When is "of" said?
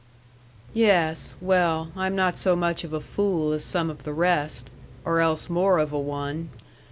2.83-2.91, 3.91-4.01, 5.77-5.93